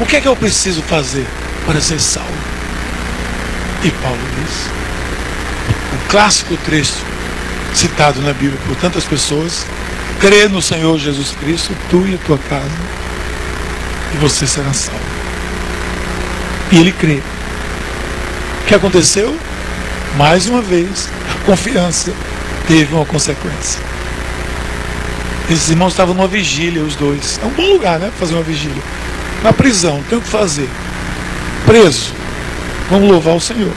[0.00, 1.24] O que é que eu preciso fazer
[1.64, 2.34] para ser salvo?
[3.84, 4.66] E Paulo diz:
[5.92, 7.04] O clássico trecho
[7.72, 9.64] citado na Bíblia por tantas pessoas:
[10.18, 12.76] crê no Senhor Jesus Cristo, tu e a tua casa,
[14.14, 14.98] e você será salvo.
[16.72, 17.22] E ele crê.
[18.62, 19.38] O que aconteceu?
[20.16, 22.12] Mais uma vez, a confiança
[22.68, 23.80] teve uma consequência.
[25.50, 27.38] Esses irmãos estavam numa vigília, os dois.
[27.42, 28.10] É um bom lugar, né?
[28.18, 28.82] Fazer uma vigília.
[29.42, 30.68] Na prisão, tem o que fazer.
[31.66, 32.14] Preso.
[32.88, 33.72] Vamos louvar o Senhor.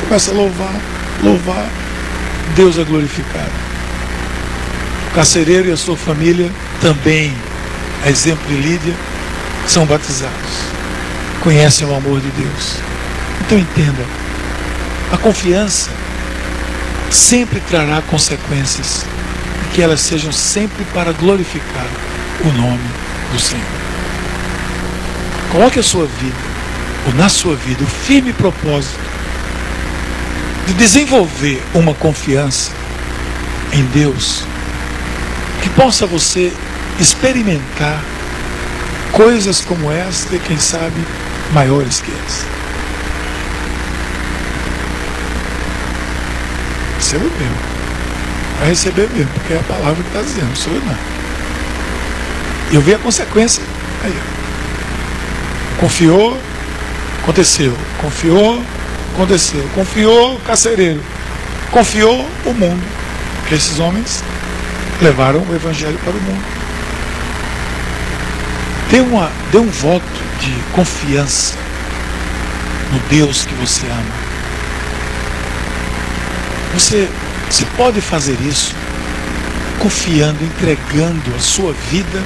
[0.00, 0.74] Começa a louvar,
[1.22, 1.68] louvar.
[2.54, 3.50] Deus é glorificado.
[5.10, 7.34] O carcereiro e a sua família também,
[8.04, 8.94] a exemplo de Lídia,
[9.66, 10.68] são batizados.
[11.40, 12.76] Conhecem o amor de Deus.
[13.40, 14.27] Então entenda
[15.12, 15.90] a confiança
[17.10, 19.06] sempre trará consequências
[19.64, 21.86] e que elas sejam sempre para glorificar
[22.44, 22.90] o nome
[23.32, 23.64] do Senhor.
[25.50, 26.36] Coloque a sua vida,
[27.06, 29.00] ou na sua vida, o firme propósito
[30.66, 32.70] de desenvolver uma confiança
[33.72, 34.44] em Deus
[35.62, 36.52] que possa você
[37.00, 38.02] experimentar
[39.12, 41.02] coisas como esta e quem sabe
[41.52, 42.57] maiores que essa.
[47.08, 47.56] Receba mesmo.
[48.58, 50.96] Vai receber mesmo, porque é a palavra que está dizendo, sou eu não.
[52.70, 53.62] E eu vi a consequência.
[54.04, 54.14] Aí.
[55.78, 56.38] Confiou,
[57.22, 57.74] aconteceu.
[58.00, 58.62] Confiou,
[59.14, 59.66] aconteceu.
[59.74, 61.00] Confiou, carcereiro.
[61.70, 62.82] Confiou o mundo.
[63.40, 64.22] Porque esses homens
[65.00, 66.58] levaram o evangelho para o mundo.
[68.90, 70.04] Dê, uma, dê um voto
[70.40, 71.56] de confiança
[72.92, 74.27] no Deus que você ama.
[76.78, 77.08] Você,
[77.50, 78.72] você pode fazer isso
[79.80, 82.22] confiando, entregando a sua vida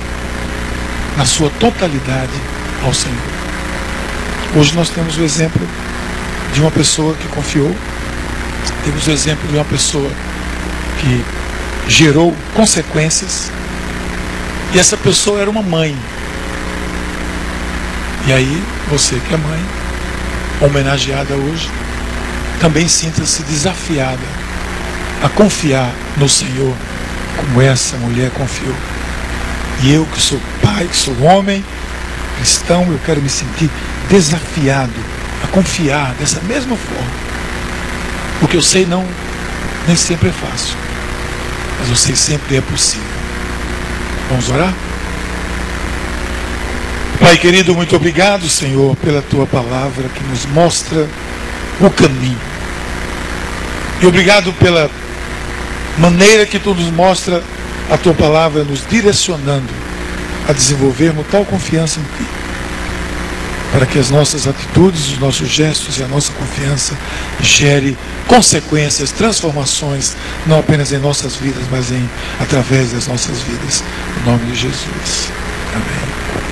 [1.17, 2.39] na sua totalidade
[2.85, 3.17] ao Senhor.
[4.55, 5.67] Hoje nós temos o exemplo
[6.53, 7.75] de uma pessoa que confiou,
[8.85, 10.11] temos o exemplo de uma pessoa
[11.01, 11.25] que
[11.89, 13.51] gerou consequências,
[14.75, 15.97] e essa pessoa era uma mãe.
[18.27, 19.65] E aí, você que é mãe,
[20.61, 21.71] homenageada hoje,
[22.61, 24.42] também sinta-se desafiada
[25.23, 26.75] a confiar no Senhor,
[27.37, 28.75] como essa mulher confiou.
[29.83, 31.65] E eu que sou pai, que sou homem,
[32.37, 33.71] cristão, eu quero me sentir
[34.09, 34.93] desafiado
[35.43, 37.33] a confiar dessa mesma forma.
[38.43, 39.07] O que eu sei não
[39.87, 40.77] nem sempre é fácil,
[41.79, 43.07] mas eu sei sempre é possível.
[44.29, 44.73] Vamos orar?
[47.21, 51.07] Pai querido, muito obrigado, Senhor, pela tua palavra que nos mostra
[51.81, 52.39] o caminho.
[54.01, 54.91] E obrigado pela
[56.03, 57.41] maneira que tu nos mostra
[57.89, 59.69] a tua palavra, nos direcionando
[60.49, 62.29] a desenvolvermos tal confiança em ti.
[63.71, 66.99] Para que as nossas atitudes, os nossos gestos e a nossa confiança
[67.41, 67.97] gere
[68.27, 70.15] consequências, transformações,
[70.47, 73.83] não apenas em nossas vidas, mas em através das nossas vidas.
[74.21, 75.31] Em nome de Jesus.
[75.73, 76.52] Amém.